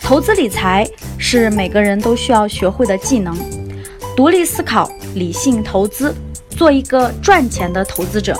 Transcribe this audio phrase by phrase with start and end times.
[0.00, 3.36] 投资理财是每个人都需要学会的技能，
[4.16, 6.14] 独立思考，理性投资，
[6.50, 8.34] 做一个赚钱的投资者。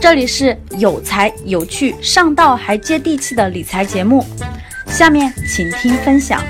[0.00, 4.24] 这里是有才有趣、上道还接地气的理财节目，
[4.86, 6.40] 下面请听分享。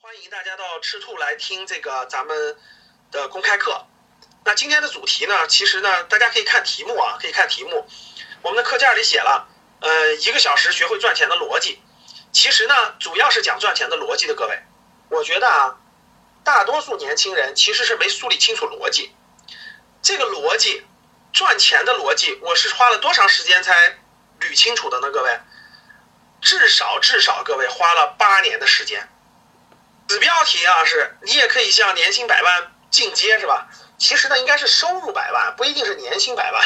[0.00, 2.36] 欢迎大家到赤兔来听这个咱们
[3.10, 3.86] 的公开课。
[4.44, 7.86] 那今天的主题呢，其实呢，大家可以看题目啊，可以看题目。
[8.42, 9.46] 我们的课件里写了，
[9.80, 11.80] 呃，一个小时学会赚钱的逻辑。
[12.32, 14.34] 其实呢，主要是讲赚钱的逻辑的。
[14.34, 14.58] 各位，
[15.10, 15.76] 我觉得啊，
[16.42, 19.14] 大多数年轻人其实是没梳理清楚逻辑。
[20.02, 20.84] 这个逻辑，
[21.32, 23.96] 赚钱的逻辑，我是花了多长时间才
[24.40, 25.08] 捋清楚的呢？
[25.12, 25.38] 各位，
[26.40, 29.08] 至少至少，各位花了八年的时间。
[30.08, 33.68] 子标题啊，是你也可以向年薪百万进阶，是吧？
[34.02, 36.60] 其实呢，应该是收入百万，不一定是年薪百万。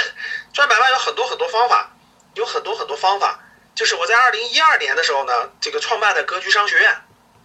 [0.55, 1.95] 赚百万有很多很多方法，
[2.33, 3.39] 有很多很多方法。
[3.75, 6.97] 就是我在二零一二年的时候呢，这个创办的格局商学院。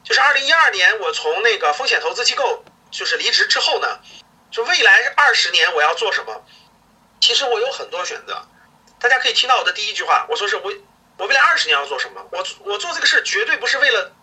[0.05, 3.99] 就是二零一二年我从那个风险投资机构就是离职之后呢，
[4.49, 6.41] 就未来二十年我要做什么？
[7.19, 8.41] 其实我有很多选择。
[8.97, 10.73] 大家可以听到我的第一句话，我说是我
[11.17, 12.25] 我未来二十年要做什么？
[12.31, 14.13] 我我做这个事绝对不是为了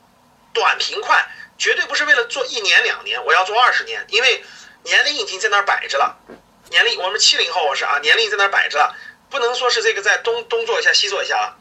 [0.55, 4.43] 短平快，绝对不是为了做一年两年，我要做二十年，因为。
[4.85, 6.17] 年龄已经在那儿摆着了，
[6.71, 8.97] 年龄我们七零后我是啊，年龄在那儿摆着了，
[9.31, 11.59] 不能说是这个在东东做一下西做一下了。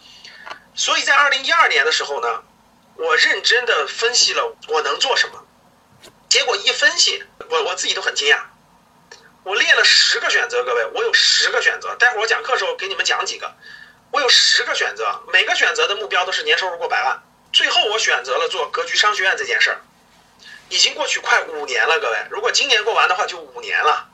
[0.76, 2.44] 所以在二零一二年的时候呢，
[2.96, 5.44] 我认真的分析了我能做什么，
[6.30, 8.40] 结果一分析，我我自己都很惊讶。
[9.44, 13.56] 我列了十个选择，各位，我有十个选择，待会儿我讲课的时候给你们讲几个。
[14.12, 17.24] 我有十个选择，每个选择的目标都是年收入过百万。
[17.54, 19.82] 最后我选择了做格局商学院这件事儿。
[20.70, 24.10] 已经过去快五年了，各位，如果今年过完的话，就五年了。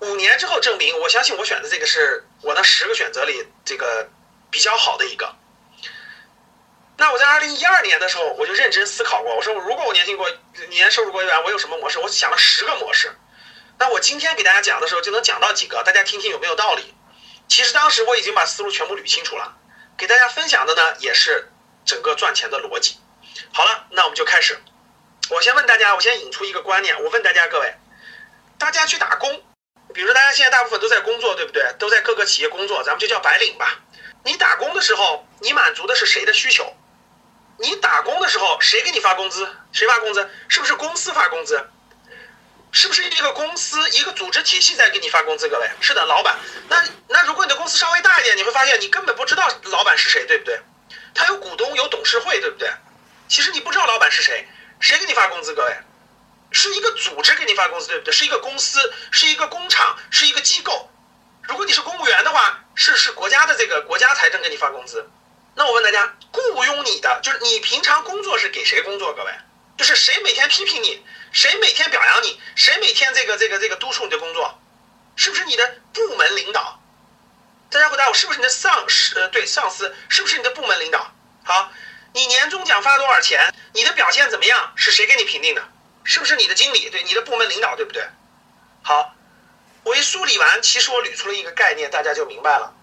[0.00, 4.08] 五年之后证明，我相信我选的这个是我那十个选择里这个
[4.50, 5.34] 比较好的一个。
[6.96, 10.26] 那我在二零一二年的时候，我就认真思考过，我说如果我年薪过
[10.68, 11.98] 年收入过一万，我有什么模式？
[11.98, 13.14] 我想了十个模式。
[13.78, 16.94] 那我今天给大家讲的时候，就能讲到几个，大家听听有没有道理？
[17.48, 19.56] 其实当时我已经把思路全部捋清楚了，
[19.98, 21.50] 给大家分享的呢，也是
[21.84, 22.96] 整个赚钱的逻辑。
[23.52, 24.58] 好了，那我们就开始。
[25.30, 27.00] 我先问大家，我先引出一个观念。
[27.04, 27.72] 我问大家各位，
[28.58, 29.42] 大家去打工，
[29.94, 31.72] 比如说大家现在大部分都在工作，对不对？
[31.78, 33.78] 都在各个企业工作，咱们就叫白领吧。
[34.24, 36.74] 你打工的时候，你满足的是谁的需求？
[37.58, 39.48] 你打工的时候，谁给你发工资？
[39.72, 40.28] 谁发工资？
[40.48, 41.64] 是不是公司发工资？
[42.72, 45.48] 是不是一个公司、一个组织体系在给你发工资？
[45.48, 46.36] 各位，是的，老板。
[46.68, 50.58] 那那如果你的公司稍微大一点，你会发现你根本不知道老板是谁，对不对？
[51.14, 52.68] 他有股东，有董事会，对不对？
[53.28, 54.48] 其实你不知道老板是谁。
[54.80, 55.54] 谁给你发工资？
[55.54, 55.76] 各位，
[56.50, 58.12] 是一个组织给你发工资，对不对？
[58.12, 60.90] 是一个公司，是一个工厂，是一个机构。
[61.42, 65.08] 如果你是公务员的话，是是国家的这个国家财政给你发工资。
[65.54, 69.12] 那我问大家，雇佣你的就是你平常工作是给谁工作？
[69.12, 69.32] 各位，
[69.76, 74.58] 就是谁每天批评你，谁每天表扬你，谁每天这个这个这个督促你的工作，
[75.14, 76.80] 是不是你的部门领导？
[77.70, 79.20] 大家回答我，是不是你的上司？
[79.20, 81.12] 呃，对，上司是不是你的部门领导？
[81.44, 81.70] 好。
[82.12, 83.54] 你年终奖发多少钱？
[83.72, 84.72] 你的表现怎么样？
[84.74, 85.62] 是谁给你评定的？
[86.02, 86.90] 是不是你的经理？
[86.90, 88.02] 对，你的部门领导，对不对？
[88.82, 89.14] 好，
[89.84, 92.74] 我一梳理完，其实我捋出了一个概念，大家就明白了。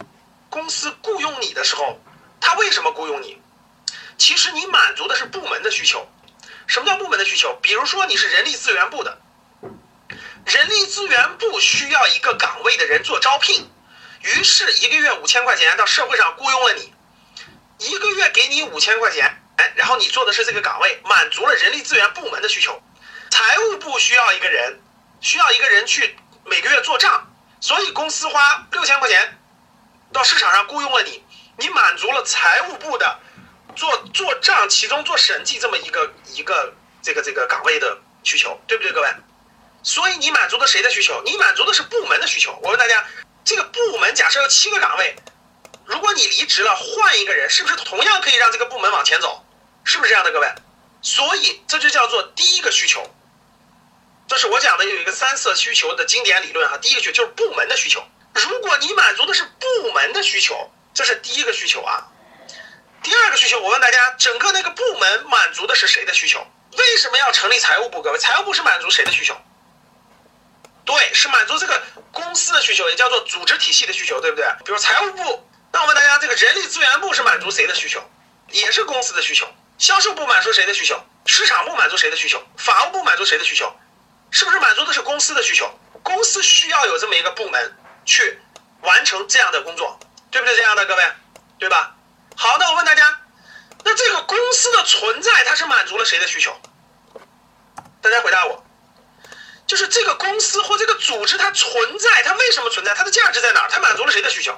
[0.50, 2.00] 公司雇佣你的时候，
[2.40, 3.42] 他为什么雇佣你？
[4.18, 6.08] 其实你满足的是部门的需求。
[6.68, 7.54] 什么叫部门的需求？
[7.62, 9.20] 比如说你是人力资源部的，
[10.46, 13.70] 人力资源部需要一个岗位的人做招聘，
[14.22, 16.94] 于是一个月五千块钱到社会上雇佣了你。
[17.80, 19.26] 一个月给你五千块钱，
[19.58, 22.82] 哎，然后你做的是这个岗位，满足了人力资源部门的需求。
[23.30, 24.80] 财务部需要一个人，
[25.22, 29.40] 需要一个人去每个月做账，所以公司花六千块钱
[30.12, 31.24] 到市场上雇佣了你，
[31.58, 33.20] 你满足了财务部的
[33.76, 36.74] 做做账、其中做审计这么一个一个
[37.04, 39.10] 这个这个岗位的需求，对不对，各位？
[39.84, 41.22] 所以你满足的谁的需求？
[41.24, 42.58] 你满足的是部门的需求。
[42.64, 43.06] 我问大家，
[43.46, 45.16] 这个部门假设有七个岗位。
[45.88, 49.44] 如果你离职了，换一个人，是不是同样可以让这个部门往前走？
[49.86, 50.54] 是不是这样的，各位？
[51.02, 53.10] 所以这就叫做第一个需求。
[54.28, 56.78] 这是我讲的有一个三色需求的经典理论哈。
[56.78, 58.04] 第一个需求就是部门的需求。
[58.34, 62.06] 如果你满足的是部门的需求，这是第一个需求啊。
[63.02, 66.46] 第二个需求，我问大家，整个那个部门满足的是谁的需求？
[66.78, 68.02] 为什么要成立财务部？
[68.02, 69.38] 各位，财务部是满足谁的需求？
[70.84, 71.82] 对，是满足这个
[72.12, 74.46] 公司的需求，也叫做组织体系的需求，对不对？
[74.66, 75.48] 比如财务部。
[75.72, 78.02] 那我问大家，这个人力资源部是满足谁的需求？
[78.50, 79.48] 也是公司的需求。
[79.78, 81.00] 销售部满足谁的需求？
[81.26, 82.42] 市场部满足谁的需求？
[82.58, 83.76] 法务部满足谁的需求？
[84.32, 85.70] 是不是满足的是公司的需求？
[86.04, 88.40] 公司需要有这么一个部门去
[88.82, 90.00] 完成这样的工作，
[90.32, 90.56] 对不对？
[90.56, 91.04] 这样的各位，
[91.60, 91.96] 对吧？
[92.36, 93.20] 好，那我问大家，
[93.84, 96.60] 那这个公司的存在，它是满足了谁的需求？
[98.02, 98.66] 大家回答我，
[99.68, 102.96] 就是这个公司或这个组织它存在，它为什么存在？
[102.96, 103.70] 它的价值在哪儿？
[103.70, 104.58] 它满足了谁的需求？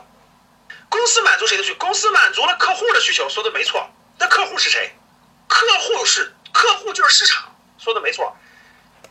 [0.89, 1.75] 公司满足谁的需求？
[1.77, 3.89] 公司满足了客户的需求，说的没错。
[4.17, 4.93] 那客户是谁？
[5.47, 8.35] 客户是客户就是市场，说的没错。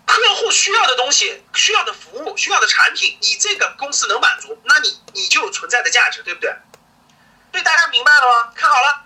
[0.07, 6.53] 客户需要的东西、需要的服务、需要的产品，你这个公司能满足，那你你就有存在的价值，对不对？
[7.53, 8.53] 对，大家明白了吗？
[8.55, 9.05] 看好了，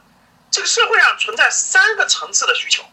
[0.50, 2.84] 这个社会上存在三个层次的需求。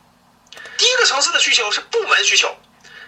[0.77, 2.57] 第一个层次的需求是部门需求，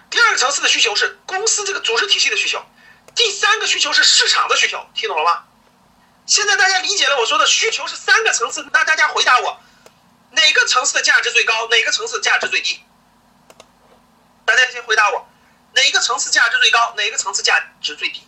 [0.10, 2.64] 第二个层次的需求是公司这个组织体系的需求，
[3.16, 4.86] 第三个需求是市场的需求。
[4.94, 5.44] 听懂了吗？
[6.32, 9.60] 现在大家理解了我说的需求是三个层次，那大家回答我，
[10.30, 11.68] 哪个层次的价值最高？
[11.68, 12.82] 哪个层次价值最低？
[14.46, 15.28] 大家先回答我，
[15.74, 16.94] 哪个层次价值最高？
[16.96, 18.26] 哪个层次价值最低？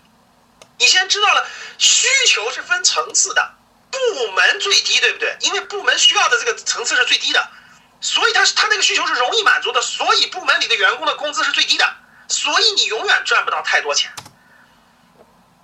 [0.80, 1.48] 你先知道了，
[1.78, 3.54] 需求是分层次的，
[3.90, 5.38] 部门最低，对不对？
[5.40, 7.52] 因为部门需要的这个层次是最低的，
[8.02, 11.96] 所以他他那个需求是容易满足的，所以部门里的员工的工资是最低的，
[12.28, 14.14] 所以你永远赚不到太多钱。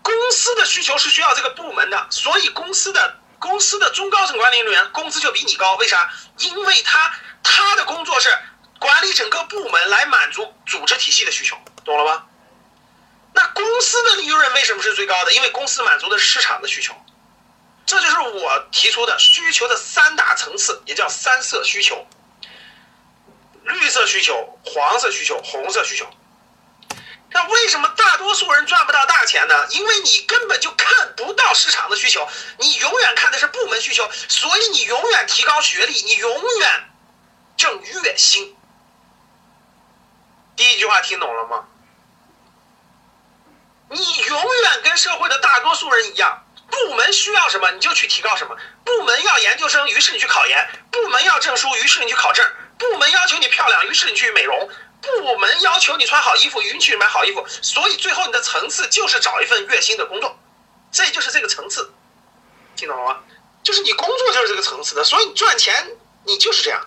[0.10, 6.12] 公司的需求是需要这个部门的，所以公司的公司的中高层管理人员工资就比你高，为啥？
[6.38, 7.14] 因为他
[7.44, 8.30] 他的工作是。
[8.82, 12.24] 管理整个部门来满足组织体系的需求，懂了吗？
[13.34, 15.34] 那公司的利润为什么是最高的？
[15.34, 16.96] 因为公司满足的市场的需求，
[17.86, 22.08] 这就是我提出的需求的三大层次，也叫三色需求：
[23.64, 26.10] 绿色需求、黄色需求、红色需求。
[27.32, 29.68] 那为什么大多数人赚不到大钱呢？
[29.70, 32.28] 因为你根本就看不到市场的需求，
[32.58, 36.90] 你永远看的是部门需求，所以你永远提高学历，你永远
[37.56, 38.56] 挣月薪。
[40.56, 41.66] 第一句话听懂了吗？
[43.92, 48.56] 你永远跟社会的大多数人一样，部门需要什么你就去提高什么。
[48.84, 50.58] 部门要研究生，于是你去考研；
[50.92, 52.46] 部门要证书，于是你去考证；
[52.78, 54.68] 部门要求你漂亮，于是你去美容；
[55.02, 57.46] 部门要求你穿好衣服，允许你买好衣服。
[57.62, 60.38] 所以最后你的层次就是找一份月薪的工作，
[60.92, 61.92] 这就是这个层次，
[62.76, 63.20] 听懂了吗？
[63.64, 66.86] 就是你工作就是这个层次的，所以你赚钱你就是这样。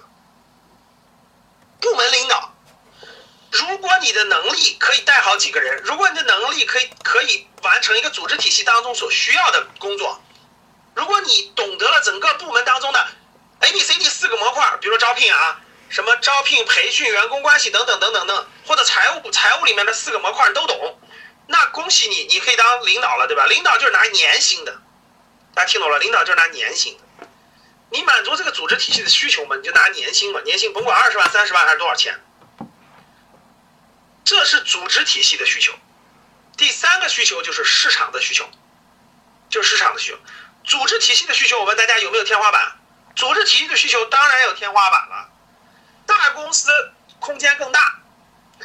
[1.80, 2.52] 部门领导。
[3.50, 10.18] 如果你的能力可以带好几个人，如果你的能力可以可以完成一个组织体系当中所需要的工作，
[10.94, 13.08] 如果你懂得了整个部门当中的
[13.60, 15.60] A、B、C、D 四个模块，比如说招聘啊，
[15.92, 20.98] 什么招聘、培训、员工关系等等等等等，或者财务财务里面的四个模块你都懂，
[21.46, 23.44] 那恭喜你，你可以当领导了，对吧？
[23.44, 24.80] 领导就是拿年薪的，
[25.54, 25.98] 大家听懂了？
[25.98, 27.28] 领导就是拿年薪的，
[27.90, 32.18] 你满足这个组织体系的需求嘛，你就拿年薪嘛，年薪甭管二十万、三十万还是多少钱。
[34.24, 35.74] 这是组织体系的需求，
[36.56, 38.48] 第三个需求就是市场的需求，
[39.50, 40.18] 就是市场的需求。
[40.64, 42.78] 组织体系的需求，我问大家有没有天花板？
[43.14, 45.28] 组织体系的需求当然有天花板了。
[46.12, 46.70] 大公司
[47.20, 47.98] 空间更大，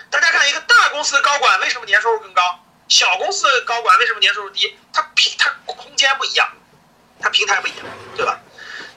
[0.10, 2.42] 大家看一个大公司的高管为什么年收入更高？
[2.90, 4.78] 小公司的高管为什么年收入低？
[4.92, 6.52] 他平他空间不一样，
[7.22, 7.86] 他平台不一样，
[8.18, 8.38] 对吧？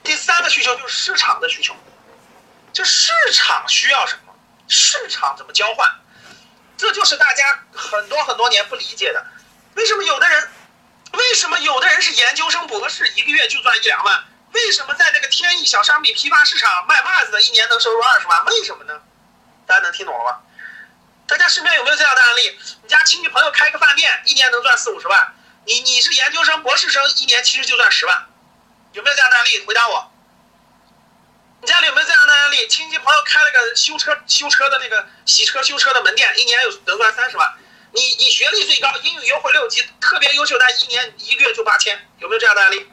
[0.02, 1.76] 第三个需求就是市场的需求，
[2.73, 4.35] 就市场需要什么？
[4.67, 5.88] 市场怎么交换？
[6.76, 9.25] 这就是大家很多很多年不理解的，
[9.75, 10.50] 为什么有的人，
[11.13, 14.25] 为什么有的人是研究生博士，一个月就赚一两万？
[14.67, 18.44] 为什么在那个天意小商品批发市场卖袜子的，一年能收入二十万？
[18.44, 19.00] 为什么呢？
[19.67, 20.40] 大家能听懂了吗？
[21.26, 22.58] 大家身边有没有这样的案例？
[22.82, 28.26] 你家亲戚朋友开个饭店，一年能赚四五十万，你你是研究生博士生，一年其实就赚十万，
[28.93, 29.64] 有没有这样的案例？
[29.67, 30.12] 回答我。
[31.62, 32.69] 你家里有没有这样的案例？
[32.69, 37.52] 亲戚朋友开了个修车修车的那个洗车修车的门店，一年有能赚三十万。
[37.93, 42.90] 你你学历最高，英语优惠六级，特别优秀，但一年一个月就八千，有没有这样的案例？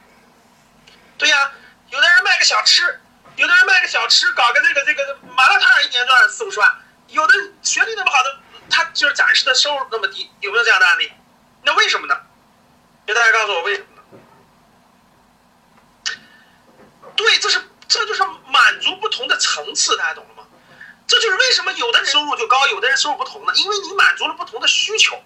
[1.17, 1.51] 对呀，
[1.89, 2.99] 有的人卖个小吃，
[3.35, 6.75] 有的人卖个小吃，搞个这个这个麻辣烫，一年赚四五十万。
[7.07, 11.11] 有的学历那么好的，他就是暂时的收入那么低，有没有这样的案例？
[11.63, 12.15] 那为什么呢？
[13.05, 14.01] 给大家告诉我为什么呢？
[17.15, 17.61] 对，这是。
[17.89, 20.43] 这就是满足不同的层次，大家懂了吗？
[21.07, 23.53] 这就是为什么有的人收入就高，有的人收入不同呢？
[23.55, 25.17] 因为你满足了不同的需求。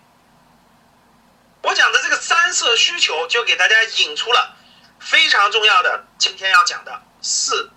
[1.63, 4.55] 我讲的这个三色需求，就给大家引出了
[5.01, 7.71] 非常重要的今天要讲的四，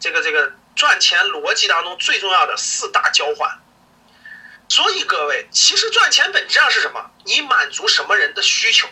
[0.00, 3.58] 这个这个赚钱逻辑当中最重要的四大交换。
[4.68, 7.10] 所以各位，其实赚钱本质上是什么？
[7.24, 8.88] 你满足什么人的需求？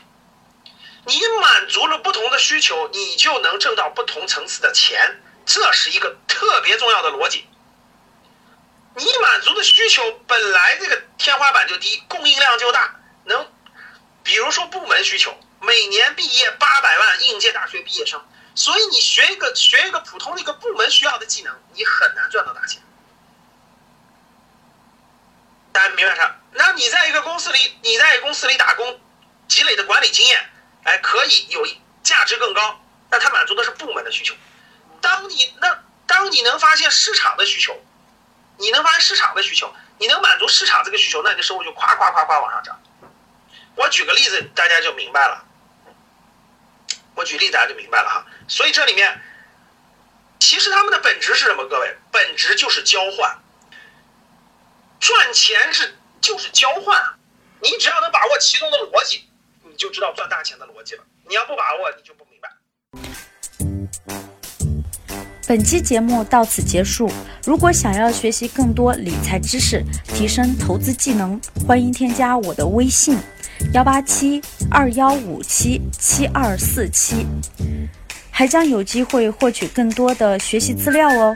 [1.05, 5.21] 你满足了不同的需求，你就能挣到不同层次的钱。
[5.45, 7.49] 这是一个特别重要的逻辑。
[8.95, 13.51] 你满足的需求本来这个天花板就低，供应量就大，能
[14.23, 18.21] 比如说部门需求，每年毕业八百万应届大学毕业生，
[18.55, 22.83] 所以你学一个学一个普通的一个部门需要的技能，你很难赚到大钱。
[25.73, 26.37] 大家明白啥？
[26.53, 29.01] 那你在一个公司里，你在公司里打工，
[29.47, 30.51] 积累的管理经验，
[30.83, 31.65] 哎，可以有
[32.03, 32.79] 价值更高。
[33.09, 34.35] 但它满足的是部门的需求。
[35.01, 37.81] 当你那当你能发现市场的需求，
[38.57, 42.83] 你能发现市场的需求，你能满足市场这个需求，那你的收入就夸夸夸夸往上涨。
[43.77, 45.45] 我举个例子，大家就明白了。
[47.15, 48.27] 我举例子大家就明白了哈。
[48.49, 49.21] 所以这里面，
[50.39, 51.67] 其实他们的本质是什么？
[51.69, 53.39] 各位，本质就是交换。
[55.01, 57.03] 赚钱是就是交换，
[57.61, 59.29] 你只要能把握其中的逻辑，
[59.65, 61.03] 你就知道赚大钱的逻辑了。
[61.29, 62.49] 你要不把握，你就不明白。
[65.49, 67.11] 本期节目到此结束。
[67.45, 73.19] 如果想要学习更多理财知识，提升投资技能，欢迎添加我的微信：
[73.73, 77.27] 幺八七二幺五七七二四七，
[78.31, 81.35] 还将有机会获取更多的学习资料哦。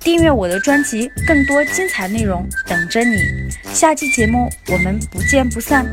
[0.00, 3.16] 订阅我的专辑，更多精彩内容等着你。
[3.72, 5.86] 下期节目我们不见不散。